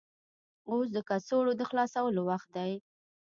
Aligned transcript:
اوس 0.69 0.87
د 0.95 0.97
کڅوړو 1.09 1.51
د 1.59 1.61
خلاصولو 1.69 2.21
وخت 2.29 2.49
دی. 2.57 2.71